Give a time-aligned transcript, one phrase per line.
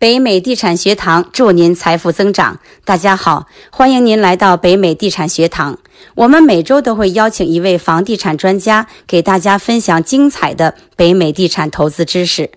[0.00, 2.58] 北美地产学堂祝您财富增长。
[2.86, 5.76] 大家好，欢迎您来到北美地产学堂。
[6.14, 12.50] 我们每周都会邀请一位房地产专家，给大家分享精彩的北美地产投资知识。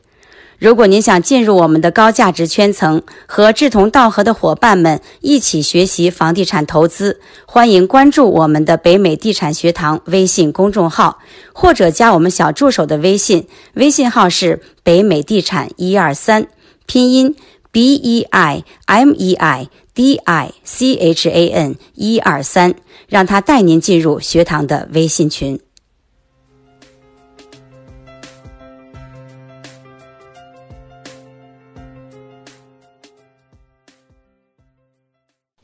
[0.58, 11.20] 如果您想进入我们的高价值圈层，和志同道合的伙伴们一起学习房地产投资，欢迎关注我们的北美地产学堂微信公众号，
[11.52, 16.48] 或者加我们小助手的微信，微信号是北美地产一二三。
[16.86, 17.36] 拼音
[17.72, 22.76] b e i m e i d i c h a n 一二三，
[23.08, 25.60] 让他带您进入学堂的微信群。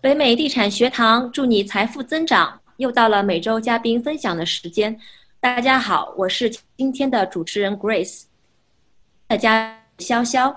[0.01, 2.59] 北美地产学堂祝你财富增长。
[2.77, 4.97] 又到了每周嘉宾分享的时间。
[5.41, 8.21] 大家好，我是今天的主持人 Grace，
[9.27, 10.55] 大家潇潇。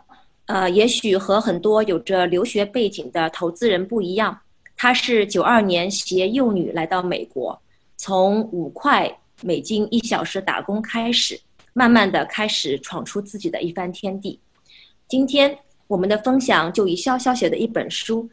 [0.52, 4.38] 呃，也许和很多有着留学背景的投资人不一样，
[4.76, 7.58] 他是九二年携幼女来到美国，
[7.96, 11.40] 从五块美金一小时打工开始，
[11.72, 14.38] 慢慢的开始闯出自己的一番天地。
[15.08, 18.22] 今天我们的分享就以潇潇写的一本书《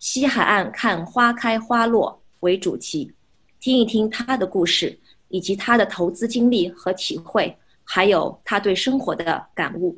[0.00, 2.10] 西海岸看花开花落》
[2.40, 3.12] 为主题，
[3.60, 4.98] 听一听他的故事，
[5.28, 9.96] 以及他的投资经历和体会，还有他对生活的感悟。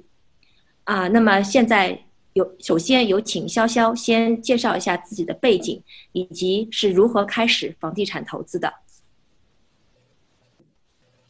[0.84, 1.96] 啊，那么现在
[2.32, 5.80] 有首先有请潇潇先介绍一下自己的背景，
[6.12, 8.72] 以及是如何开始房地产投资的。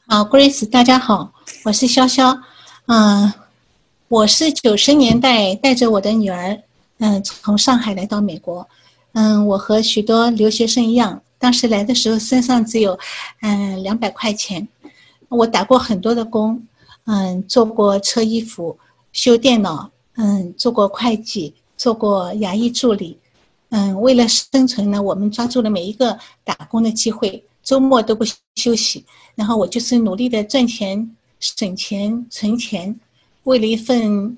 [0.06, 1.32] 好，Grace，大家好，
[1.64, 2.40] 我是潇潇。
[2.86, 3.32] 嗯，
[4.08, 6.62] 我是九十年代带着我的女儿，
[6.98, 8.66] 嗯，从上海来到美国。
[9.12, 12.98] 嗯，我和许多留学生一样，当时来的时候身上只有
[13.42, 14.66] 嗯两百块钱。
[15.28, 16.66] 我打过很多的工，
[17.04, 18.78] 嗯，做过车衣服。
[19.12, 23.18] 修电脑，嗯，做过会计，做过牙医助理，
[23.70, 28.24] 嗯，为了生存呢，我们抓住了每一个打工的机会，周末都不
[28.56, 29.04] 休息。
[29.34, 32.98] 然后我就是努力的赚钱、省钱、存钱，
[33.44, 34.36] 为了一份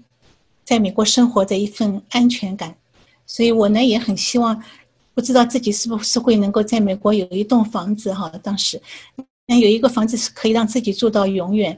[0.65, 2.75] 在美国生活的一份安全感。
[3.27, 4.63] 所以我呢也很希望，
[5.15, 8.29] 不知道自己是不是会能够在美国有一栋房子哈。
[8.43, 8.81] 当时，
[9.47, 11.77] 那有一个房子是可以让自己住到永远，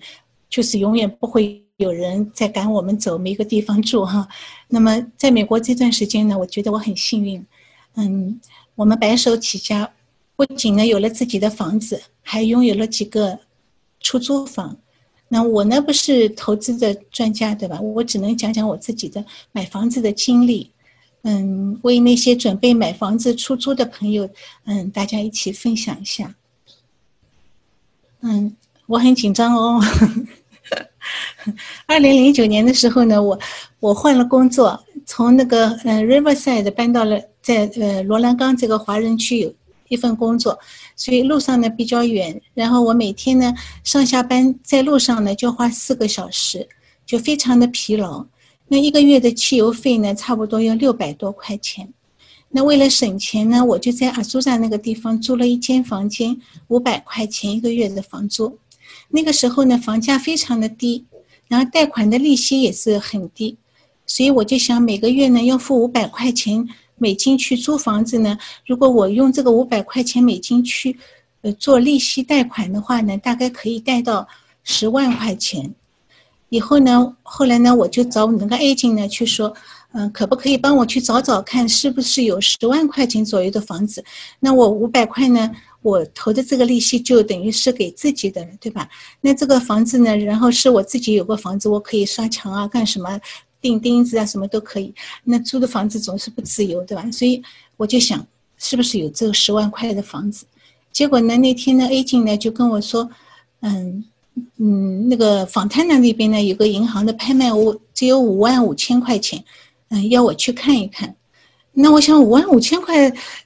[0.57, 1.63] 就是永远不会。
[1.77, 4.27] 有人在赶我们走，没个地方住哈。
[4.67, 7.45] 那么在美国这段时间呢，我觉得我很幸运。
[7.97, 8.41] 嗯，
[8.75, 9.93] 我们白手起家，
[10.37, 13.39] 不仅呢有了自己的房子，还拥有了几个
[14.01, 14.75] 出租房。
[15.29, 17.79] 那我呢不是投资的专家，对吧？
[17.79, 20.71] 我只能讲讲我自己的买房子的经历。
[21.25, 24.27] 嗯，为那些准备买房子出租的朋友，
[24.65, 26.35] 嗯，大家一起分享一下。
[28.23, 28.57] 嗯，
[28.87, 29.79] 我很紧张哦。
[31.87, 33.39] 二零零九年的时候呢，我
[33.81, 39.55] 我换了工作，从那个嗯 Riverside 搬到了在呃罗兰冈这个华人区有
[39.89, 40.59] 一份工作，
[40.97, 46.69] 所以路上呢比较远，然后我每天呢上下班在路上呢就花四个小时，
[47.05, 48.27] 就非常的疲劳。
[48.69, 51.89] 那一个月的汽油费呢，差不多要六百多块钱。
[52.49, 56.37] 那为了省钱呢，我就在阿苏扎那个地方租了一间房间，
[56.69, 58.59] 五百块钱一个月的房租。
[59.09, 61.05] 那个时候呢，房价非常的低，
[61.49, 63.57] 然后贷款的利息也是很低，
[64.07, 68.37] 所以我就想每个月呢要付五百块钱美金去租房子呢。
[68.67, 70.97] 如果我用这个五百块钱美金去，
[71.43, 74.27] 呃，做利息贷款的话呢，大概可以贷到
[74.65, 75.75] 十万块钱。
[76.49, 79.53] 以后呢，后来呢，我就找那个 A 金呢去说，
[79.93, 84.05] 嗯，可不可以帮我去找找看，是不是有十万块钱左右的房子？
[84.41, 85.51] 那我五百块呢？
[85.87, 88.89] 我投的这个利息就等于是给自己的了，对吧？
[89.21, 93.21] 那这个房子呢，然后是我自己有个房子，我可以刷墙啊，干什么
[93.61, 94.93] 钉钉子啊，什么都可以。
[95.23, 97.09] 那租的房子总是不自由，对吧？
[97.13, 97.41] 所以
[97.77, 98.27] 我就想，
[98.59, 100.45] 是不是有这个十万块的房子？
[100.91, 103.09] 结果呢，那天呢，A 进呢就跟我说，
[103.61, 104.05] 嗯
[104.57, 109.45] 嗯，那个访谈的那边呢有个银行的拍卖屋，只有五万五千块钱，
[109.91, 111.15] 嗯，要我去看一看。
[111.79, 112.97] 那我想五万五千块，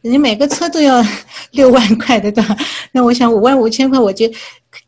[0.02, 1.04] 人家买个车都要
[1.50, 2.56] 六万块的，对吧？
[2.92, 4.24] 那我想五万五千块，我就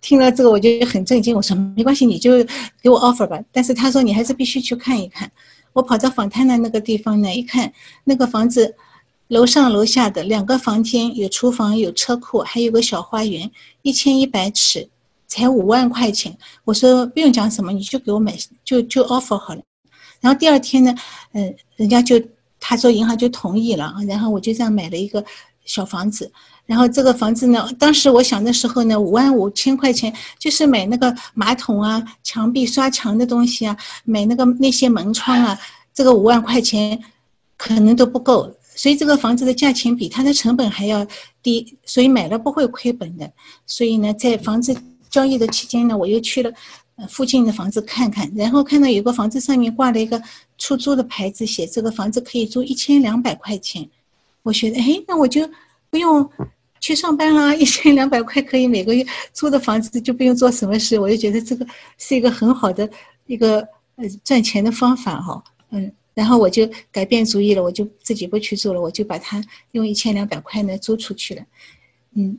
[0.00, 1.34] 听了这个，我就很震惊。
[1.34, 2.44] 我说没关系，你就
[2.80, 3.36] 给我 offer 吧。
[3.50, 5.28] 但是他说你还是必须去看一看。
[5.72, 7.72] 我跑到访滩的那个地方呢，一看
[8.04, 8.76] 那个房子，
[9.26, 13.50] 楼上楼下的两个房间，有厨房，有车库，还有个小花园，
[13.82, 14.88] 一千一百尺，
[15.26, 16.38] 才五万块钱。
[16.64, 19.62] 我说不用讲什么，你就给我买，就就 offer 好了。
[20.20, 20.94] 然后第二天呢，
[21.32, 22.22] 嗯，人家就。
[22.64, 25.22] 他说银行就同意了，然后我就这样买了一个
[25.64, 26.30] 小房子。
[26.64, 35.58] 然后这个房子呢，当时我想的时候呢，五万五千块钱就是买那个马桶啊、墙壁刷墙的东西啊，买那个那些门窗啊，
[35.92, 36.96] 这个五万块钱
[37.56, 41.04] 可能都不够，所以这个房子的价钱比它的成本还要
[41.42, 43.28] 低，所以买了不会亏本的。
[43.66, 44.74] 所以呢，在房子
[45.10, 46.52] 交易的期间呢，我又去了
[47.08, 50.22] 附近的房子看看，然后看到有个房子上面挂了一个
[50.62, 53.88] 出租的牌子，写这个房子可以租一千两百块钱。
[54.44, 55.40] 我觉得，哎，那我就
[55.90, 56.30] 不用
[56.78, 61.66] 去上班啦，一千两百块可以每个月租的房子就不用做什么事，我就觉得这个
[61.98, 62.88] 是一个很好的
[63.26, 63.58] 一个
[63.96, 65.42] 呃赚钱的方法哈。
[65.70, 69.42] 嗯，然后我就改变主意了，我就自己不去做了，我就把它
[69.72, 71.42] 用一千两百块呢租出去了。
[72.14, 72.38] 嗯，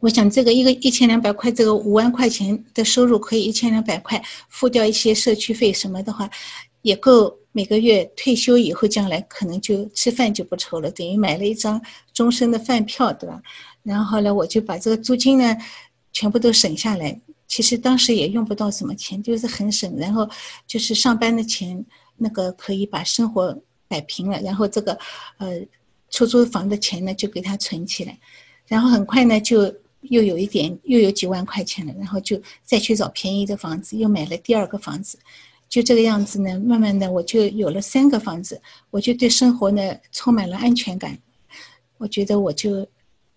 [0.00, 6.28] 我想这个一个一千两百块，这个五万块钱的收入可以一千两百块付掉一些社区费什么的话，
[6.84, 11.80] 也够每个月退休以后将来可能就吃饭就不愁了，等于买了一张
[12.12, 13.42] 终身的饭票，对吧？
[13.82, 15.56] 然后呢，我就把这个租金呢
[16.12, 17.20] 全部都省下来。
[17.48, 20.28] 其实当时也用不到什么钱，就是很省，然后
[20.66, 21.84] 就是上班的钱。
[22.16, 23.52] 那个可以把生活
[23.88, 24.96] 摆平了，然后这个，
[25.38, 25.60] 呃，
[26.10, 28.16] 出租房的钱呢就给他存起来，
[28.68, 29.62] 然后很快呢就
[30.02, 35.18] 又有一点又有几万块钱了，然后就再去找便宜的房子，又买了第二个房子，
[35.74, 38.62] 就这个样子呢，慢慢的我就有了三个房子，
[38.92, 39.82] 我就对生活呢
[40.12, 41.18] 充满了安全感，
[41.98, 42.86] 我觉得我就，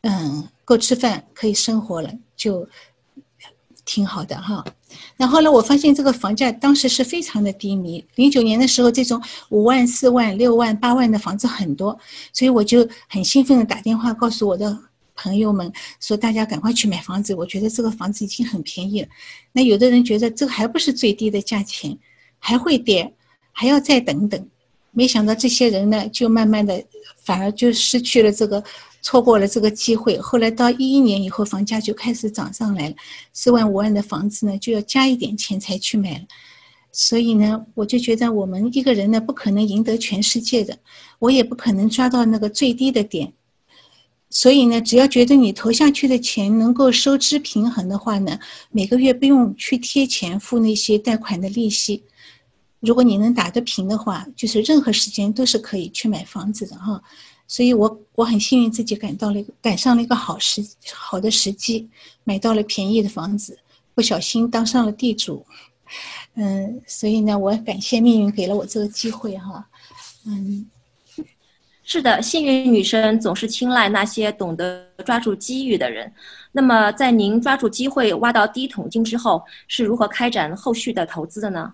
[0.02, 2.70] 嗯，够吃饭可以生活了，就
[3.86, 4.64] 挺好的哈。
[5.16, 8.06] 然后呢，我发现这个房价当时是非常的低迷。
[8.14, 9.20] 零九年的时候，这种
[9.50, 11.98] 五万、四万、六万、八万的房子很多，
[12.32, 14.78] 所以我就很兴奋的打电话告诉我的
[15.16, 19.08] 朋友们说：“大家赶快去买房子，我觉得这个房子已经很便宜了。”
[19.52, 21.98] 那有的人觉得这还不是最低的价钱，
[22.40, 23.14] 还会跌，
[23.52, 24.48] 还要再等等。
[24.92, 26.84] 没想到这些人呢，就慢慢的
[27.24, 28.64] 反而就失去了这个。
[29.04, 32.96] 错过了这个机会，后来到一一年以后，房价就开始涨上来了，
[33.32, 36.26] 四万五万的房子呢，就要加一点钱才去买了。
[36.92, 40.78] 所以呢，我就觉得我们一个人呢，不可能赢得全世界的，
[41.20, 43.32] 我也不可能抓到那个最低的点。
[44.30, 48.38] 所以呢，只要觉得你投下去的钱能够收支平衡的话呢，
[48.72, 52.04] 每个月不用去贴钱付那些贷款的利息，
[52.80, 57.02] 如果你能打得平的话，就是任何时间都是可以去买房子的哈。
[57.48, 60.62] 所以，我我很幸运自己赶到了，赶上了一个好时
[60.94, 61.90] 好的时机，
[62.26, 63.58] 买到了便宜的房子，
[63.96, 65.46] 不小心当上了地主，
[66.36, 69.66] 嗯，所以呢，我感谢命运给了我这个机会哈，
[70.26, 70.70] 嗯，
[71.84, 76.12] 是的，幸运女生总是青睐那些懂得抓住机遇的人。
[76.52, 81.74] 那么，在您抓住机会挖到第一桶金之后，是如何开展后续的投资的呢？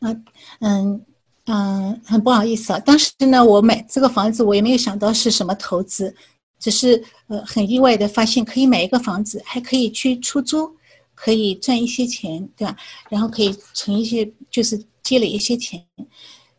[0.00, 0.14] 啊，
[0.60, 1.04] 嗯。
[1.46, 2.78] 嗯，很不好意思啊。
[2.78, 6.14] 当时呢，我买这个房子，我也没有想到是什么投资，
[6.60, 10.70] 只是呃很意外的发现可以买一个房子，还可以去出租，
[11.12, 12.76] 可以赚一些钱，对吧？
[13.08, 15.82] 然后可以存一些，就是积累一些钱。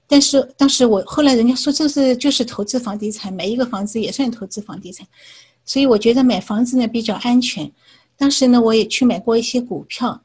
[0.07, 5.07] 但是当时我后来人家说这是就是投资房地产，买一个房子也算投资房地产，
[5.63, 7.71] 所以我觉得买房子呢比较安全。
[8.17, 10.21] 当时呢，我也去买过一些股票。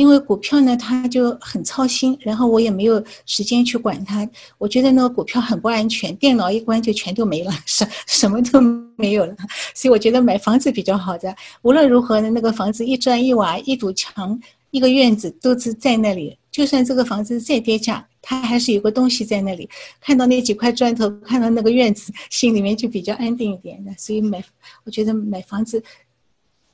[0.00, 4.26] 因为股票呢，它就很操心，然后我也没有时间去管它。
[4.56, 8.62] 我觉得那个股票很不安全，电脑一关就全都没了，什什么都
[8.96, 9.36] 没有了。
[9.74, 11.36] 所以我觉得买房子比较好的。
[11.60, 16.38] 无论如何呢，那个房子一砖一瓦、一堵墙、一个院子都是在那里。
[16.50, 19.68] 就算这个房子再跌价，它还是有个东西在那里。
[20.00, 23.92] 看到那几块砖头，看到那个院子，心里面就比较安定一点的。
[23.98, 24.42] 所以买，
[24.84, 25.82] 我觉得买房子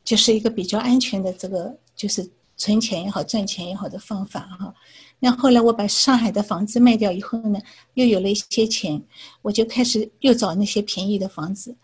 [0.04, 2.24] 就是一个比较安全的这个就是。
[2.56, 4.74] 存钱也好，赚钱也好的方法哈。
[5.18, 7.58] 那后来我把上海的房子卖掉以后呢，
[7.94, 9.02] 又有了一些钱，
[9.42, 11.74] 我就开始又找那些便宜的房子。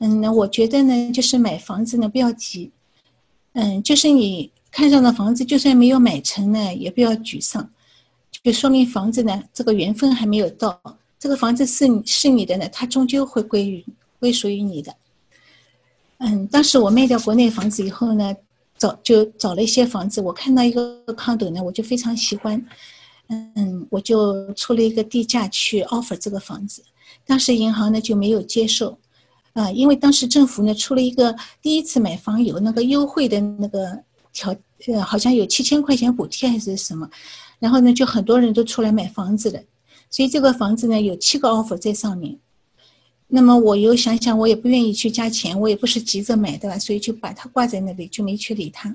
[0.00, 2.70] 嗯，那我觉得呢，就是买房子呢不要急，
[3.52, 7.68] 嗯，就是你看上的房子，就算没有买成呢，也不要沮丧，
[8.42, 10.78] 就说明房子呢这个缘分还没有到，
[11.18, 13.84] 这个房子是是你的呢，它终究会归于
[14.20, 14.94] 归属于你的。
[16.18, 18.34] 嗯，当时我卖掉国内房子以后呢。
[18.84, 22.62] 找就找了一些房子，我看到一个康斗呢，我就非常喜欢，
[23.28, 26.84] 嗯，我就出了一个地价去 offer 这个房子，
[27.24, 28.98] 当时银行呢就没有接受，
[29.54, 33.98] 啊，因为当时政府呢出了一个第一次买房有那个优惠的那个
[34.34, 34.54] 条，
[34.88, 37.08] 呃，好像有七千块钱补贴还是什么，
[37.58, 39.58] 然后呢就很多人都出来买房子了，
[40.10, 42.38] 所以这个房子呢有七个 offer 在上面。
[43.34, 48.94] 那么我又想想，我也不愿意去加钱，我也不是急着买的吧，所以就把它挂在那里，就没去理它。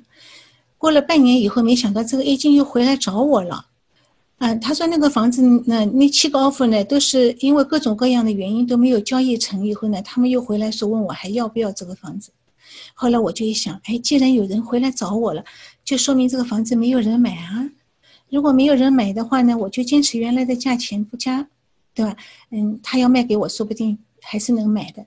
[0.77, 3.65] 过了半年以后，没想到这个 A 金又回来找我了，
[4.37, 12.31] 啊，他说那个房子，那那七个 offer 呢，都是因为各种各样的原因都没有交易成，以后呢，他们又回来说问我还要不要这个房子。
[12.93, 15.43] 后来我就一想，哎，既然有人回来找我了，
[15.83, 17.69] 就说明这个房子没有人买啊。
[18.29, 21.45] 如果没有人买的话呢，我就坚持原来的价钱不加，
[21.93, 22.15] 对吧？
[22.51, 23.97] 嗯，他要卖给我，说不定
[24.29, 25.03] 还是能买的。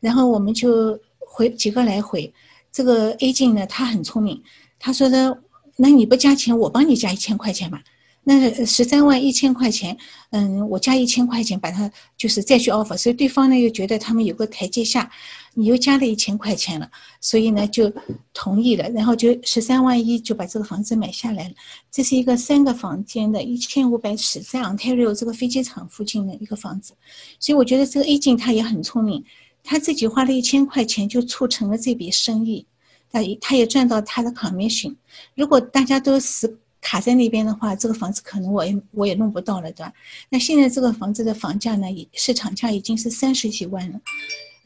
[0.00, 2.34] 然后我们就回几个来回。
[2.72, 4.42] 这个 A 镜呢，他很聪明，
[4.80, 5.38] 他说的，
[5.76, 7.84] 那你不加钱，我帮你加一千块钱吧。
[8.26, 9.94] 那十三万一千块钱，
[10.30, 15.10] 嗯，我加一千块钱，把它就是再去 offer，所以对方呢又觉得他们有个台阶下，
[15.52, 16.90] 你又加了一千块钱了，
[17.20, 17.92] 所以呢就
[18.32, 21.54] 同意了，然后就十三万一就把这个房子买下来了。
[21.90, 26.94] 这是一个三个房间的，一千五百尺，在 Ontario 这个飞机场附近的一个房子，
[27.38, 29.22] 所以我觉得这个 A 镜他也很聪明，
[29.62, 32.64] 他自己花了一千块钱就促成了这笔生意，
[33.12, 34.96] 他他也赚到他的 commission。
[35.34, 36.58] 如果大家都死。
[36.84, 39.90] 卡在那边的话，这个房子可能我也我也弄不到了，对吧？
[40.28, 43.98] 那现在这个房子的房价呢，市场价已经是三十几万了，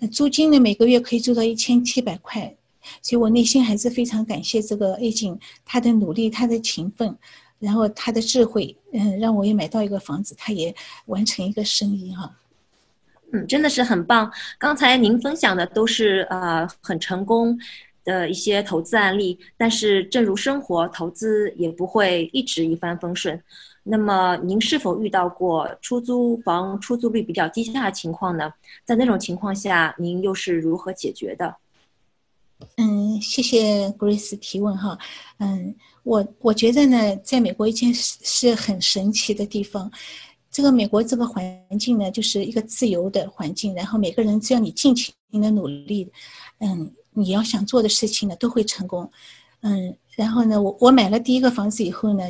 [0.00, 2.52] 那租金呢每个月可以租到一千七百块，
[3.02, 7.16] 所以我内心还是非常感谢这个 A 景他的努力，他的勤奋，
[7.60, 10.74] 然后他的智慧，嗯，让我也买到一个房子，他也
[11.06, 12.34] 完成一个生意哈。
[13.32, 14.28] 嗯，真的是很棒。
[14.58, 17.56] 刚才您分享的都是呃很成功。
[18.08, 23.38] 的一些投资案例，但是正如生活，投资也不会一直一帆风顺。
[23.82, 28.50] 那么，您是否遇到过出租房出租率比较低下的情况呢？
[28.86, 31.54] 在那种情况下，您又是如何解决的？
[32.78, 34.98] 嗯，谢谢 Grace 提问哈。
[35.38, 39.90] 嗯，我我觉得呢，在美国一件事是很神奇的地方。
[40.50, 41.44] 这个美国这个环
[41.78, 45.12] 境呢，就是一个自由的环境，然后每个人只要你尽情
[45.42, 46.10] 的努力，
[46.60, 46.90] 嗯。
[47.18, 49.10] 你要想做的事情呢，都会成功，
[49.62, 52.24] 嗯，然后呢，我我买了第一个房子以后呢，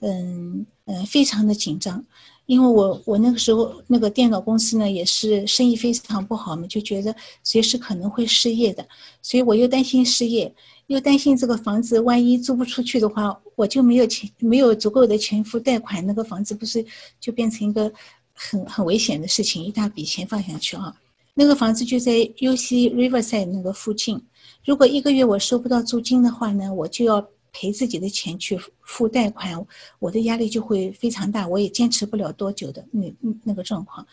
[0.00, 2.04] 嗯嗯，非常的紧张，
[2.46, 8.86] 因为我我那个时候那个电脑公司呢也是生意非常不好嘛，就觉得随时可能会失业的，
[9.20, 10.54] 所以我又担心失业，
[10.86, 16.84] 又担心这个房子万一租不出去的话，我就没有钱，没有足够的钱付贷款，那个房子不是
[17.20, 17.92] 就变成一个
[18.32, 20.94] 很很危险的事情，一大笔钱放下去啊。
[21.38, 24.18] 那个房子就在 UC Riverside 那个附近，
[24.64, 29.62] 如果一个月我收不到租金的话呢，我就要赔自己的钱去付贷款，
[29.98, 33.14] 我的压力就会非常大，我也坚持不了多久的那
[33.44, 34.06] 那个状况，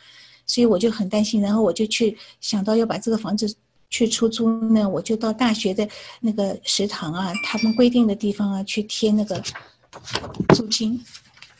[0.45, 3.55] 所以我就很担心，然后我就去想到要把这个房子
[3.89, 5.87] 去出租呢，我就到大学的
[6.19, 9.41] 那个食堂啊，他们规定的地方啊去贴那个
[10.53, 11.01] 租金，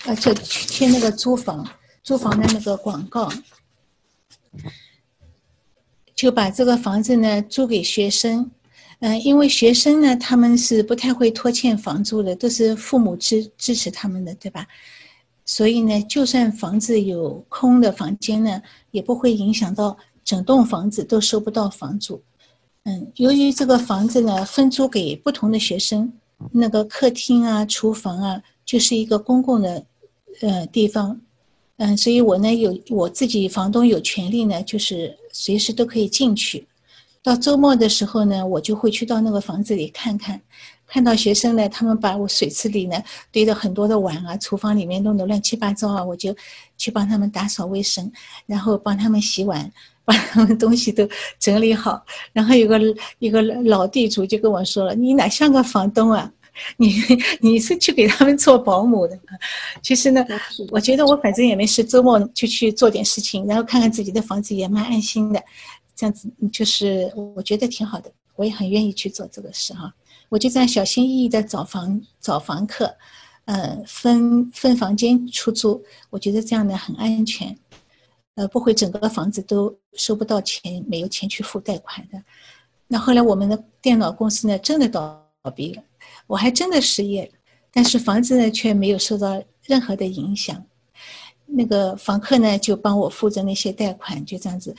[0.03, 1.65] 呃，去贴那个租房
[2.03, 3.32] 租房的那个广告。
[6.23, 8.49] 就把这个房子呢租给学生，
[9.01, 14.65] 嗯，因为学生呢他们是不太会拖欠房租的，都是父母支支持他们的，对吧？
[15.43, 18.61] 所以呢，就算房子有空的房间呢，
[18.91, 22.23] 也不会影响到整栋房子都收不到房租。
[22.85, 26.09] 嗯，由于这个房子呢分租给不同的学生，
[26.53, 29.85] 那个客厅啊、厨房啊，就是一个公共的
[30.39, 31.19] 呃地方。
[31.77, 36.65] 嗯，所以我呢有我自己房东有权利呢，就是随时都可以进去。
[37.23, 40.39] 到周末的时候呢，我就会去到那个房子里看看，
[40.85, 43.01] 看到学生呢，他们把我水池里呢
[43.31, 46.35] 堆的很多的碗啊，厨房里面弄得乱七八糟啊，我就
[46.77, 48.11] 去帮他们打扫卫生，
[48.45, 49.71] 然后帮他们洗碗，
[50.05, 52.05] 把他们东西都整理好。
[52.33, 52.79] 然后有个
[53.19, 56.31] 一个老地主就跟我说了：“你哪像个房东啊？”
[56.77, 56.93] 你
[57.41, 59.19] 你是去给他们做保姆的，
[59.81, 60.24] 其实呢，
[60.69, 65.43] 我觉得我反正也没事，周末就去做点事情，然后看看自己的房子也蛮安心的，
[65.95, 69.93] 这样子就是我觉得挺好的，我也很愿意去做这个事哈。
[70.29, 72.95] 我就这样小心翼翼的找房找房客，
[73.45, 77.55] 呃，分分房间出租，我觉得这样呢很安全，
[78.36, 82.22] 呃，不会整个房子都收不到钱，没有钱去付贷款的。
[82.88, 85.19] 那后来我们的电脑公司呢真的倒
[85.55, 85.83] 闭了。
[86.27, 87.31] 我还真的失业了，
[87.71, 90.63] 但是房子呢却没有受到任何的影响。
[91.45, 94.75] 那个房客呢就帮我付着那些贷款，就这样子，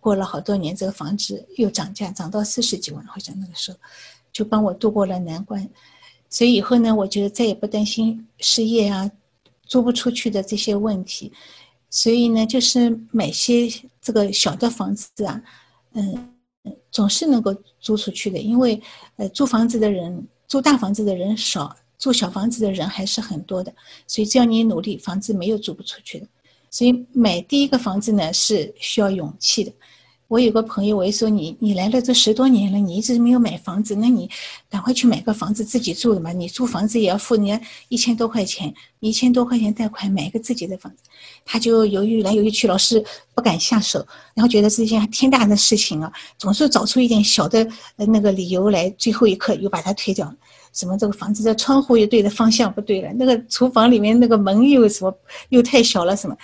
[0.00, 3.78] 过了好多年，这个房子又涨价，涨到四十几万，好像那个时候，
[4.32, 5.68] 就帮我度过了难关。
[6.30, 9.10] 所以以后呢，我就再也不担心失业啊、
[9.66, 11.30] 租不出去的这些问题。
[11.90, 13.68] 所以呢，就是买些
[14.00, 15.42] 这个小的房子啊，
[15.92, 16.32] 嗯，
[16.90, 18.80] 总是能够租出去的，因为
[19.16, 20.26] 呃，租房子的人。
[20.48, 23.72] 住大房子的人少，住小房子的人还是很多的，
[24.06, 26.26] 所以只要你努力，房子没有租不出去的。
[26.70, 29.72] 所以买第一个房子呢是需要勇气的。
[30.28, 34.28] 我有个朋友，我一说你，你来了这十多年了，你一直没有买房子，那你
[34.68, 36.32] 赶快去买个房子自己住的嘛。
[36.32, 41.04] 你租房子也要付人家一千多块钱，一千多块钱贷款买一个自己的房子，
[41.44, 43.04] 他就犹豫来犹豫去，老是
[43.34, 44.04] 不敢下手，
[44.34, 47.64] 然后觉得是一件天大的事情啊，总是找出一点小的
[47.96, 50.34] 那个理由来，最后一刻又把它推掉。
[50.72, 55.16] 什么这个房子的窗户又对的方向不对了，那个厨房里面那个门又什么
[55.48, 56.36] 又太小了什么。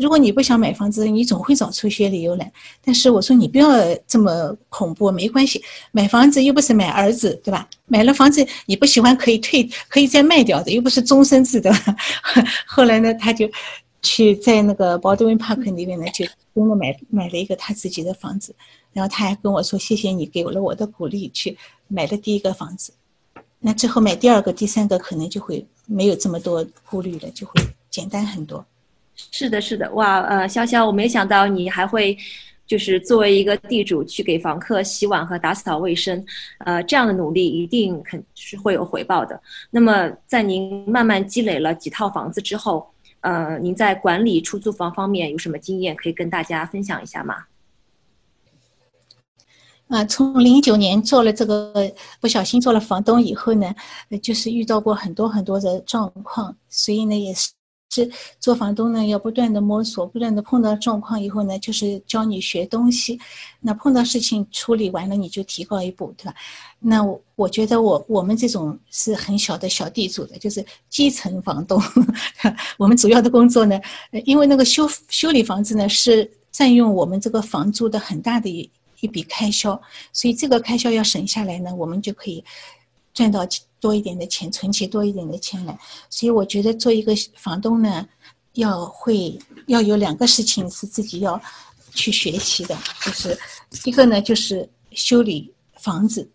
[0.00, 2.50] 如果你不想买房子，你总会找出一些理由来。
[2.82, 3.68] 但是我说你不要
[4.06, 7.68] 这么恐怖，没关系，买房子又不是买儿子，对吧？
[7.86, 11.96] 买了房子你不喜欢可以退，可以再卖掉的，又不是终身制，对吧？
[12.66, 13.48] 后来呢，他就
[14.00, 18.54] 去在那个 Baldwin Park 里面呢，就真的买买了一个他自己的房子。
[18.92, 22.92] 然后他还跟我说：“谢谢你给了我的鼓励，去买了第一个房子。
[23.60, 27.52] 那之后买第二个、第三个，可能就会没有这么多顾虑了，就会
[27.90, 28.64] 简单很多。”
[29.30, 32.16] 是的，是的，哇，呃，潇潇，我没想到你还会，
[32.66, 36.24] 就是作为一个地主去给房客洗碗和打扫卫生，
[36.58, 39.40] 呃，这样的努力一定肯是会有回报的。
[39.70, 42.88] 那么，在您慢慢积累了几套房子之后，
[43.20, 47.44] 呃，您在管理出租房方面有什么经验可以跟大家分享一下吗？
[49.88, 53.74] 啊，从零九年做了这个不小心做了房东以后呢，
[54.22, 57.50] 就是遇到过很多很多的状况，所以呢，也是。
[57.90, 63.18] 是做房东呢，要不断的摸索，不断的碰到状况以后呢，就是教你学东西。
[63.60, 66.34] 那碰到事情处理完了，你就提高一步，对吧？
[66.78, 71.82] 那我我觉得我我们这种是很小的小地主的，就是基层房东。
[72.78, 73.78] 我们主要的工作呢，
[74.24, 78.70] 因为那个修修理房子呢，是占用我们这个房租的很大的一
[79.00, 79.80] 一笔开销，
[80.12, 82.44] 所以这个开销要省下来呢，我们就可以
[83.12, 83.64] 赚到钱。
[83.80, 85.78] 多一点的钱，存起多一点的钱来。
[86.08, 88.06] 所以我觉得做一个房东呢，
[88.52, 91.40] 要会要有两个事情是自己要
[91.94, 93.38] 去学习的，就是
[93.84, 96.30] 一个呢就是修理房子，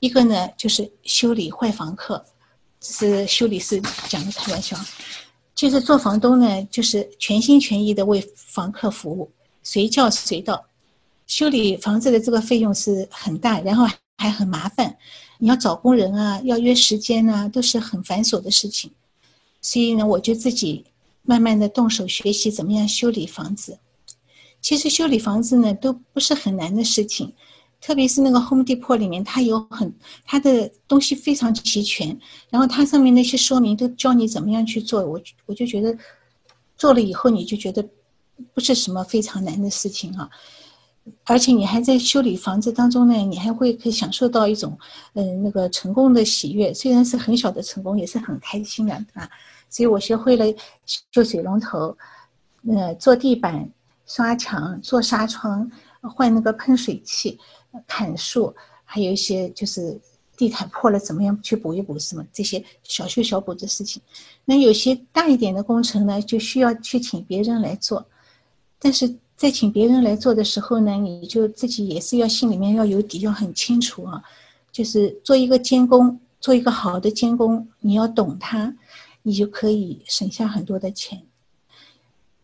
[0.00, 2.24] 一个呢就是修理坏房客。
[2.78, 4.76] 这是修理师讲的开玩笑，
[5.54, 9.30] 就是做房东呢，就是全心全意的为房客服务，
[9.62, 10.64] 随叫随到。
[11.26, 13.84] 修理房子的这个费用是很大，然后
[14.18, 14.96] 还很麻烦。
[15.38, 18.90] 你要找工人啊，要约时间啊，都是很繁琐的事情。
[19.60, 20.84] 所以呢，我就自己
[21.22, 23.78] 慢慢的动手学习怎么样修理房子。
[24.60, 27.32] 其实修理房子呢，都不是很难的事情，
[27.80, 29.92] 特别是那个 Home Depot 里面，它有很
[30.24, 32.18] 它的东西非常齐全，
[32.50, 35.04] 然后它上面那些说明都教你怎么样去做。
[35.04, 35.96] 我我就觉得
[36.76, 37.86] 做了以后，你就觉得
[38.54, 40.28] 不是什么非常难的事情啊。
[41.24, 44.76] 而且你还在修理房子当中呢，你还会可以享受到一种，
[45.14, 46.74] 嗯，那个成功的喜悦。
[46.74, 49.28] 虽然是很小的成功，也是很开心的啊。
[49.68, 50.44] 所以我学会了
[50.86, 51.96] 修水龙头，
[52.68, 53.68] 呃，做地板、
[54.04, 57.38] 刷墙、做纱窗、换那个喷水器、
[57.86, 60.00] 砍树，还有一些就是
[60.36, 64.02] 地毯破了怎么样去补一补，什么这些小修小补的事情。
[64.44, 68.04] 那有些大一点的工程呢，就需要去请别人来做，
[68.80, 69.16] 但是。
[69.36, 74.22] 在请别人来做的时候呢，你就自己也是要心里面要有底，要很清楚啊。
[74.72, 78.74] 就是做一个监工，做一个好的监工，你要懂他，
[79.22, 81.25] 你就可以省下很多的钱。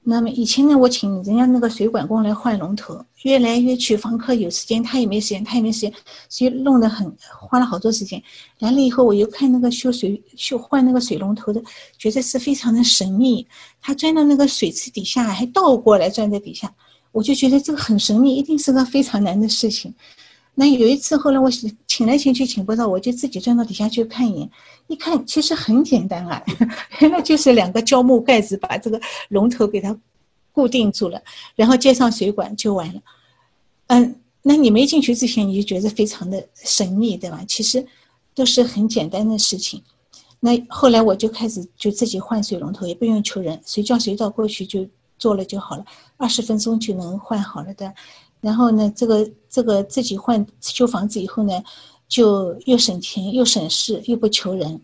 [0.04, 5.92] 那么以前呢，我请人家那个水管工来换龙头，越来越去，房客有时间，他也没时间，他也没时间，
[6.28, 8.20] 所以弄得很花了好多时间。
[8.58, 11.62] 来了以后，我又看那个修水修换那个水龙头的，
[11.96, 13.46] 觉得是非常的神秘。
[13.80, 16.74] 他钻到那个水池底下，还倒过来钻在底下，
[17.12, 19.94] 我就觉得这个很神秘，一定是个非常难的事情。
[20.54, 21.50] 那有一次后来我
[21.86, 24.50] 请来请去请不到，我就自己钻到底下去看一眼。
[24.86, 26.42] 一看，其实很简单啊，
[27.00, 29.98] 原来就是两个胶木盖子把这个龙头给它
[30.52, 31.22] 固定住了，
[31.56, 33.00] 然后接上水管就完了。
[33.86, 37.42] 嗯，那你没进去之前，你就觉得非常的神秘，对吧？
[37.48, 37.84] 其实
[38.34, 39.82] 都是很简单的事情。
[40.40, 44.86] 那后来我就开始就自己换水龙头，也不用求人，随叫随到过去就
[45.16, 45.84] 做了就好了，
[46.18, 47.94] 二十分钟就能换好了的。
[48.40, 51.62] 然后呢，这个这个自己换修房子以后呢。
[52.08, 54.78] 就又省钱又省事又不求人，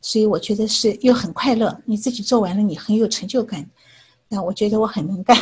[0.00, 1.76] 所以我觉得是又很快乐。
[1.84, 3.68] 你自己做完了，你很有成就感。
[4.28, 5.36] 那我觉得我很能干，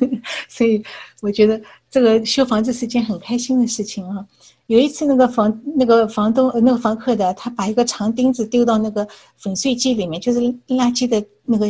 [0.46, 0.84] 所以
[1.22, 1.58] 我觉得
[1.90, 4.22] 这个修房子是件很开心的事情啊。
[4.66, 9.08] 有一次，那个房那个房东那个房客的，他把一个长钉子丢到那个
[9.38, 11.66] 粉碎机里面，就是垃圾的那个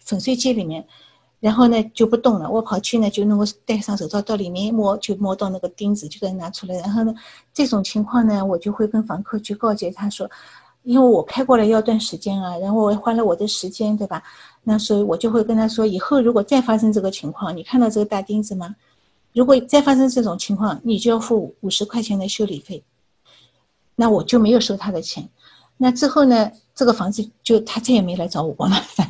[0.00, 0.84] 粉碎机里面。
[1.46, 6.74] 然后呢就不动了，我跑去呢就那个戴上手套到里面摸，就摸到那个钉子，就给它拿出来。
[6.78, 7.14] 然后呢
[7.54, 10.28] 这种情况呢，我就会跟房客去告诫他说，
[10.82, 14.20] 因为我开过来要段时间啊，然后我花了我的时间，对吧？
[14.64, 18.74] 那所以我就会跟他说，以后如果再发生这个情况，你看到这个大钉子吗？
[19.32, 22.82] 如果再发生这种情况，你就要付五十块钱的修理费。
[23.94, 25.28] 那我就没有收他的钱。
[25.76, 26.50] 那之后呢？
[26.76, 29.05] 这个房子就他再也没来找我过麻烦，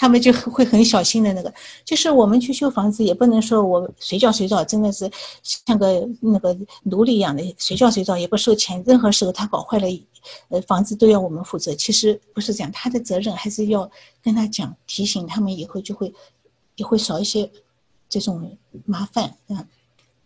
[0.00, 1.52] 他们就会很小心的那个。
[1.84, 5.10] 就是我们去修房子，也不能说我随叫随到，真的是
[5.42, 8.82] 像个那个奴隶一样的随叫随到，也不收钱。
[8.86, 9.86] 任何时候他搞坏了，
[10.48, 11.74] 呃，房子都要我们负责。
[11.74, 13.90] 其实不是这样，他的责任还是要
[14.22, 16.10] 跟他讲，提醒他们以后就会
[16.76, 17.50] 也会少一些
[18.08, 19.66] 这种麻烦嗯。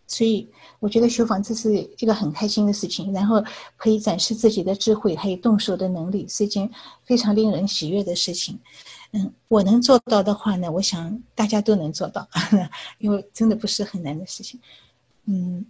[0.07, 0.47] 所以
[0.79, 3.43] 我觉得修房子是一个很开心的事情，然后
[3.75, 6.69] 可以展示自己的智慧，还有动手的能力，是一件
[7.03, 8.57] 非常令人喜悦的事情。
[9.11, 12.27] 嗯，我能做到的话呢，我想大家都能做到，
[12.99, 14.59] 因为真的不是很难的事情。
[15.25, 15.65] 嗯，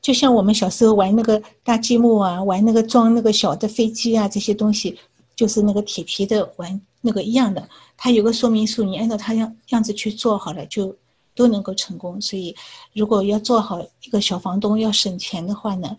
[0.00, 4.98] 就像我们小时候玩那个搭积木啊，玩那个装那个小的飞机啊，这些东西，
[5.34, 10.96] 就是那个铁皮的玩那个一样的，它有个说明书，你按照它样样子去做好了就。
[11.34, 12.54] 都能够成功，所以
[12.92, 15.96] 如果要做好一个小房东，要省钱的话呢，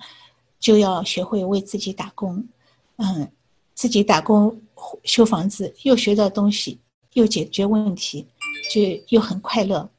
[0.60, 2.48] 就要学会为自己打工，
[2.98, 3.28] 嗯，
[3.84, 4.58] 自己打工
[5.04, 6.80] 修房子，又学到东西，
[7.16, 8.26] 又解决问题，
[8.72, 9.90] 就又很快乐，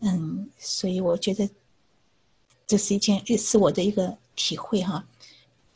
[0.00, 1.46] 嗯，所以我觉得
[2.66, 5.04] 这是一件是我的一个体会哈。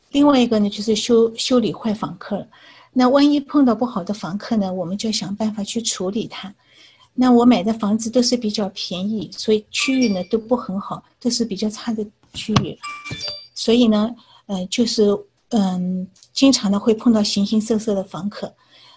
[0.09, 2.43] 另外一个呢，就是修修理坏房客，
[2.91, 6.51] 那万一碰到不好的房客呢，我们就想办法去处理它。
[7.13, 12.75] 那我买的房子都是比较便宜，所以区域呢都不很好，都是比较差的区域，
[13.53, 14.15] 所以呢，
[14.47, 15.15] 呃，就是
[15.49, 18.53] 嗯，经常呢会碰到形形色色的房客。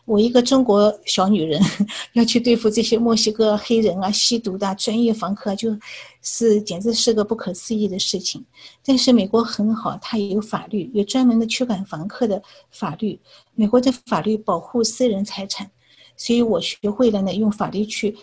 [0.07, 1.61] 我一个中国小女人
[2.15, 5.77] 要去对付这些墨西哥黑人啊、吸毒的专业房客，就
[6.23, 8.45] 是简直是个不可思议的事情。
[8.85, 13.21] 但是美国很好，它也有法律，有专门的驱赶房客的法律。
[13.55, 15.71] 美国的法律保护私人财产。
[16.17, 18.17] 所以我学会了呢，用法律去，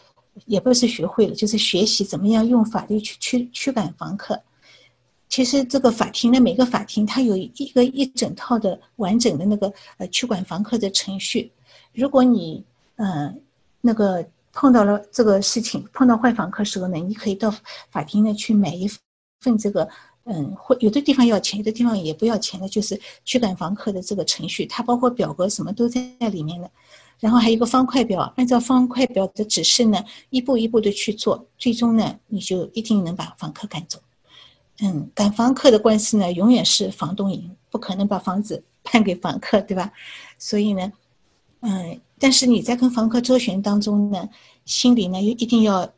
[0.45, 4.39] 也不是学会了，就是学习怎么样用法律去驱驱赶房客。
[5.29, 11.51] 其实这个法庭呢，每个法庭它有一个一整套的完整的那个呃驱赶房客的程序。
[11.93, 12.63] 如果你
[12.95, 13.41] 嗯
[13.81, 17.53] 那个碰到了这个事情，碰到坏房客时候呢，你可以到
[17.91, 18.89] 法庭呢去买一
[19.41, 19.87] 份这个
[20.23, 26.69] 嗯，会有的地方要钱，有的地方也不要钱的，就是驱赶房客的这个程序，它包括表格什么都在里面的。
[27.19, 33.99] 然后还有一个方块表，按照方块表的指示呢，一步一步的去做，最终呢，你就一定能把房客赶走。
[34.81, 39.91] 嗯，赶房客的关系呢，永远是房东赢，不可能把房子 判给房客，对吧？
[40.37, 40.91] 所以呢，
[41.61, 44.29] 嗯，但是你在跟房客周旋当中呢，
[44.65, 45.91] 心里呢又一定要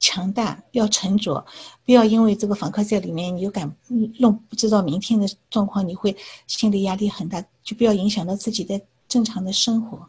[0.00, 1.44] 强大，要沉着，
[1.84, 3.70] 不要因为这个房客在里面，你又赶
[4.18, 10.08] 弄不知道明天的状况，你会心理压力很大，就不要影响到自己的正常的生活。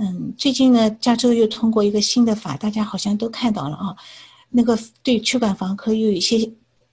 [0.00, 3.96] 嗯，最近呢，加州又通过一个新的法，大家好像都看到了啊。
[4.50, 6.48] 那个对驱赶房客又有一些，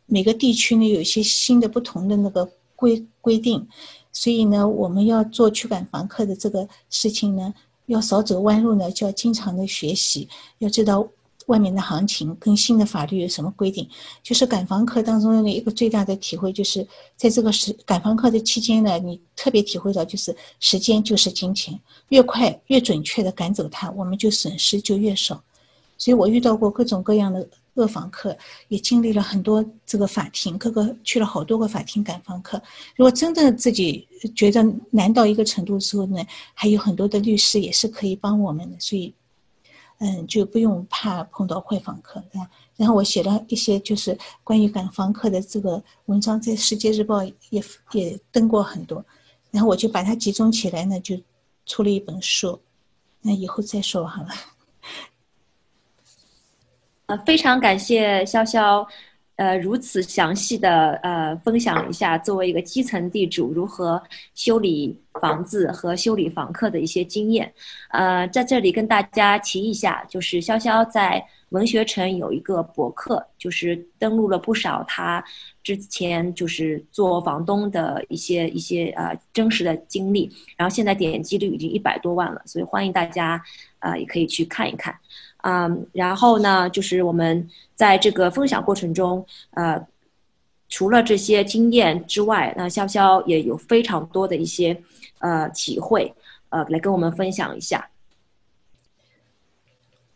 [0.05, 3.67] 每个地区呢有一些新的不同的那个规规定，
[4.11, 7.53] 所以呢，我们要做驱赶房客的这个事情呢，
[7.87, 10.27] 要少走弯路呢，就要经常的学习，
[10.59, 11.07] 要知道。
[11.47, 13.87] 外面的行情跟新的法律有什么规定？
[14.23, 16.83] 就是赶房客当中的一个最大的体会，就是
[17.15, 25.39] 在这个时赶房客的期间呢，你特别体会到就是时间就是金钱，越快越准确的赶走他，我们就损失就越少。
[25.99, 32.61] 所以我遇到过各种各样的恶房客，也经历了很多这个法庭，各个去了好多个法庭赶房客。
[32.95, 38.79] 如果真的自己觉得难到一个程度的时候呢，还有很多的律师也是可以帮我们的。
[38.79, 39.13] 所以。
[39.99, 42.43] 嗯，就不用怕碰到坏房客，啊？
[42.75, 49.01] 然后我写了一些就是关于赶房客的这个文章，在《世界日报》也也登过很多，
[49.51, 51.17] 然后我就把它集中起来呢，就
[51.65, 52.59] 出了一本书。
[53.21, 54.29] 那以后再说好了。
[57.07, 58.85] 呃，非常感谢潇潇。
[59.37, 64.01] 呃，如此详细的呃分享一下，作为一个基层地主如何
[64.33, 67.53] 修理房子和修理房客的一些经验。
[67.89, 75.21] 呃，在这里跟大家提一下，就是潇潇在文学城有一个博客，就是登录了不少他
[75.61, 83.43] 之前就是做房东的一些一些呃真实的经历，然后现在点击率已经一百多万了，所以欢迎大家
[83.79, 84.97] 啊也可以去看一看。
[85.47, 89.79] 嗯，然后呢，就是我们在这个分享过程中，呃，
[90.69, 94.75] 除了这些经验之外，那潇潇也有非常多的一些
[95.19, 96.11] 呃体会，
[96.49, 97.87] 呃，来跟我们分享一下。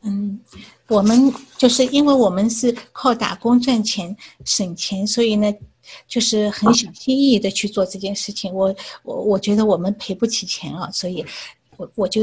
[0.01, 0.39] 嗯，
[0.87, 5.53] 我们就是因为我们是靠打工赚钱省钱，所以呢，
[6.07, 8.51] 就是很小心翼翼的去做这件事情。
[8.51, 11.23] 我我我觉得我们赔不起钱啊，所以
[11.77, 12.21] 我我就。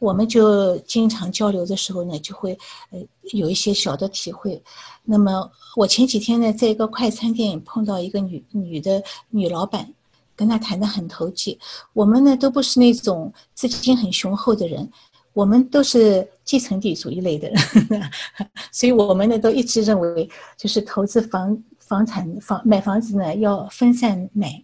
[0.00, 2.58] 我们就经常交流的时候呢，就会
[2.90, 2.98] 呃
[3.32, 4.60] 有一些小的体会。
[5.04, 9.86] 那么我前几天呢，在一个快餐店碰到一个女女的女老板，
[10.34, 11.58] 跟她谈得很投机。
[11.92, 14.90] 我们呢都不是那种资金很雄厚的人，
[15.32, 18.10] 我们都是继承地主一类的人，
[18.72, 24.62] 所以我们呢都一直认为，就是投资房房产房买房子呢要分散买，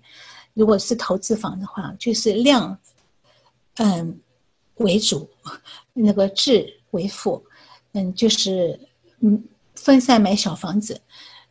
[0.55, 2.79] 如果是投资房的话，就是量，
[3.77, 4.18] 嗯
[4.77, 5.29] 为主，
[5.93, 7.43] 那个质为辅，
[7.93, 8.79] 嗯就是
[9.21, 9.43] 嗯
[9.75, 11.01] 分散买小房子。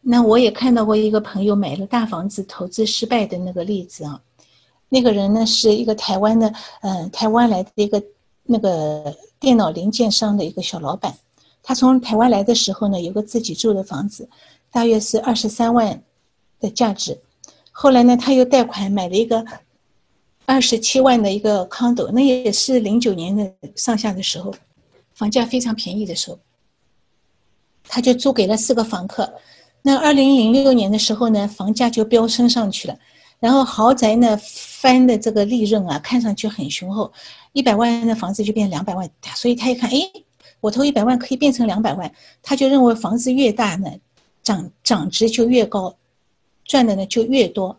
[0.01, 4.21] 那我也看到过一个朋友买了大房子投资失败的那个例子啊，
[4.89, 8.03] 那个人呢是一个台湾的，嗯台湾来的一个。
[8.47, 11.11] 那个电脑零件商的一个小老板，
[11.63, 14.29] 他从台湾来的时候呢，有个自己住的房子，
[14.69, 15.99] 大约是二十三万
[16.59, 17.19] 的价值。
[17.71, 19.43] 后来呢，他又贷款买了一个
[20.45, 24.53] 二十七万的一个 condo，那也是零九年的上下的时候，
[25.13, 26.39] 房价非常便宜的时候，
[27.87, 29.33] 他就租给了四个房客。
[29.81, 32.97] 那二零零六年的时候呢，房价就飙升上去了。
[33.39, 37.11] 然后豪宅呢翻的这个利润啊，看上去很雄厚，
[37.53, 39.97] 一百万的房子就变两百万，所以他一看，哎，
[40.61, 43.91] 我投一百万可以变成两百万，他就认为房子越大呢，
[44.41, 45.95] 涨涨值就越高，
[46.63, 47.77] 赚的呢就越多。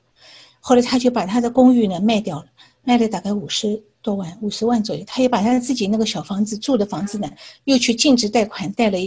[0.67, 2.47] 后来他就把他的公寓呢卖掉了，
[2.83, 5.05] 卖了大概五十多万，五十万左右。
[5.07, 7.31] 他又把他自己那个小房子住的房子呢，
[7.65, 8.99] 又去净值贷款贷了，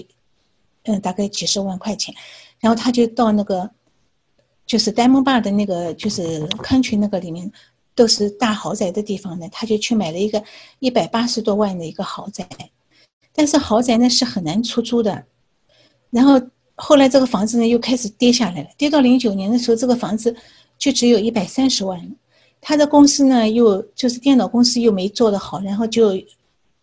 [0.84, 2.16] 嗯，大概几十万块钱，
[2.62, 3.70] 然后他就到那个。
[4.72, 7.52] 就是 Diamond Bar 的那个，就是康群那个里面，
[7.96, 9.50] 都是大豪宅的地方呢。
[9.52, 10.44] 他就去买了一个
[10.78, 12.48] 一百八十多万的一个豪宅，
[13.34, 15.26] 但是豪宅呢是很难出租的。
[16.12, 16.40] 然后
[16.76, 20.36] 后来这个房子呢又开始跌下来了，跌到零九年的时候，这个房子
[20.80, 22.12] 就只有一百三十万。
[22.60, 26.20] 他的公司呢又就是电脑公司又没做得好，然后就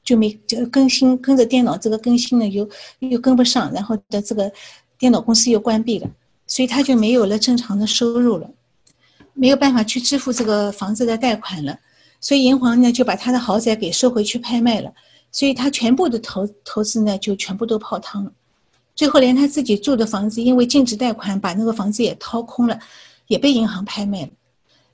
[0.05, 2.69] 就没就更新，跟着电脑这个更新呢又
[3.01, 4.53] 又跟不上，然后的这个
[4.97, 6.09] 电脑公司又关闭了。
[6.49, 8.49] 所以他就没有了正常的收入了，
[9.35, 11.77] 没有办法去支付这个房子的贷款了，
[12.21, 14.93] 所以银行呢就把他的豪宅给收回去拍卖了，
[15.33, 18.31] 所以他全部的投投资呢就全部都泡汤了，
[18.95, 22.79] 最后连他自己住的房子，因为禁止贷款把那个房子也掏空了，
[23.27, 24.31] 也被银行拍卖了，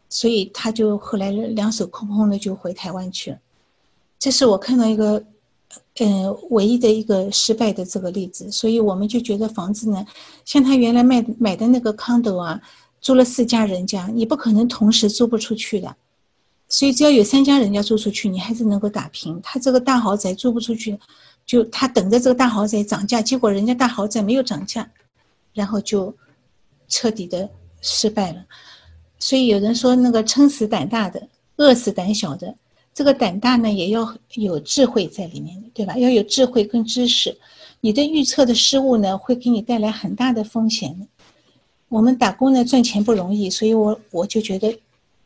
[0.09, 3.39] 所以他就后来两手空空的就回台湾去了，
[4.19, 5.25] 这是我看到一个。
[6.01, 10.05] 嗯，唯一的一个失败的这个例子，所以我们就觉得房子呢，
[10.45, 12.61] 像他原来卖买的那个 condo 啊，
[13.01, 15.97] 租了四家人家，你不可能同时租不出去的，
[16.69, 19.39] 所以只要有三家人家租出去，你还是能够打平。
[19.43, 20.99] 他这个大豪宅租不出去，
[21.47, 24.91] 就他等着这个大豪宅涨价，结果人家大豪宅没有涨价，
[25.55, 26.15] 然后就
[26.89, 27.49] 彻底的
[27.83, 28.43] 失败了。
[29.19, 32.55] 所以有人说，那个撑死胆大的，饿死胆小的。
[32.95, 35.97] 这个胆大呢，也要有智慧在里面，对吧？
[35.97, 37.37] 要有智慧跟知识。
[37.81, 41.09] 你的预测的失误呢，会给你带来很大的风险。
[41.89, 44.79] 我们打工呢，赚钱不容易，所以我我就觉得，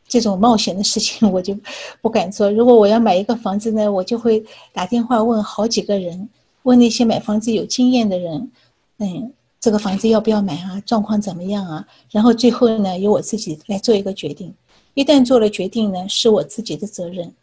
[0.07, 1.57] 这种冒险的事情 我就
[2.01, 2.51] 不敢做。
[2.51, 6.29] 如果我要买一个房子呢，我就会打电话问好几个人，
[6.63, 8.51] 问那些买房子有经验的人，
[8.99, 10.81] 嗯，这个房子要不要买啊？
[10.85, 11.87] 状况怎么样啊？
[12.11, 14.53] 然后最后呢，由我自己来做一个决定。
[14.93, 17.33] 一旦做了决定呢，是我自己的责任。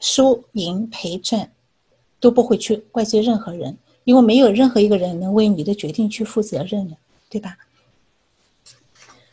[0.00, 1.50] 输赢赔赚，
[2.20, 6.96] 都不会去怪罪任何人，因为没有任何一个人能为你的决定去负责任的，
[7.28, 7.56] 对吧？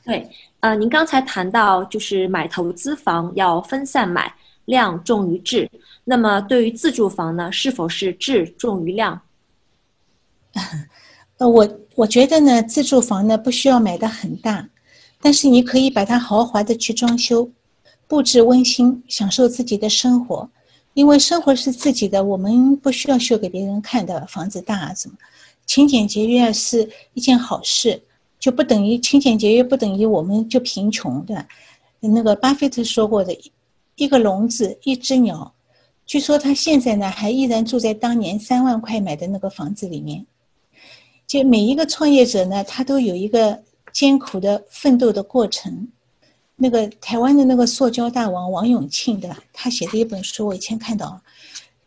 [0.03, 0.27] 对，
[0.61, 4.33] 呃，您刚才谈到就是买投资房要分散买，
[4.65, 5.69] 量重于质。
[6.03, 9.21] 那么对于自住房呢，是否是质重于量？
[11.37, 14.67] 呃，我我觉得呢，自住房呢不需要买的很大，
[15.21, 17.49] 但是你可以把它豪华的去装修。
[18.07, 20.47] 布置温馨，享受自己的生活，
[20.93, 24.23] 因为生活是自己的，我们不需要秀给别人看的。
[24.27, 25.15] 房子大啊，什么？
[25.65, 27.99] 勤俭节约是一件好事，
[28.39, 31.43] 就不等于勤俭节约不等于我们就贫穷的。
[31.99, 33.35] 那个巴菲特说过的，
[33.95, 35.51] 一个笼子，一只鸟。
[36.05, 40.23] 据说他现在呢，还依然住在当年三万块买的那个房子里面。
[41.35, 45.89] 就每一个创业者呢，他都有一个艰苦的奋斗的过程。
[46.55, 49.37] 那个台湾的那个塑胶大王王永庆，对吧？
[49.51, 51.21] 他写的一本书，我以前看到，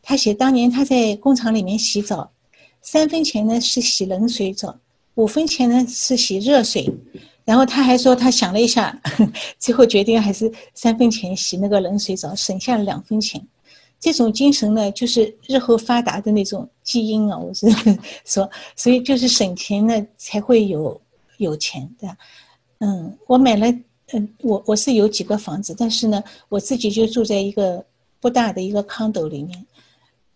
[0.03, 2.31] 他写当年他在工厂里面洗澡，
[2.83, 4.79] 三分钱呢是洗冷水澡，
[5.15, 6.87] 五分钱呢是洗热水，
[7.47, 9.01] 然后他还说他想了一下，
[9.59, 13.43] 最后决定还是三分钱洗那个冷水澡，省下了两分钱。
[14.01, 17.37] 这种精神呢，就是日后发达的那种基因啊！
[17.37, 17.67] 我是
[18.25, 21.01] 说，所以就是省钱呢才会有
[21.39, 22.17] 有钱，对吧？
[22.79, 23.67] 嗯，我买了。
[24.13, 27.85] 嗯，我我是有几个房子，但是呢，我自己就住在一个
[28.21, 29.67] 不大的一个 condo 里面。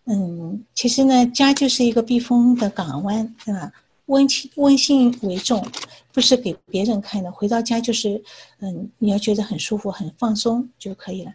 [0.05, 3.71] 嗯，其实呢，家就是一个避风的港湾，对吧？
[4.05, 5.65] 温馨温馨为重，
[6.11, 7.31] 不是给别人看的。
[7.31, 8.23] 回到家就是，
[8.59, 11.31] 嗯，你要觉得很舒服、很放松就可以了。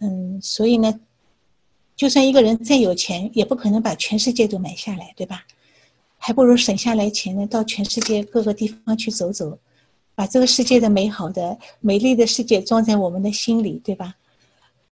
[0.00, 0.98] 嗯，所以呢，
[1.96, 5.44] 就算一个人再有钱，也不可能把全世界都买下来，对吧？
[6.18, 9.58] 还不如省下来钱呢，到全世界各个地方去走走，
[10.14, 14.14] 把这个世界的美好的、美丽的世界装在我们的心里，对吧？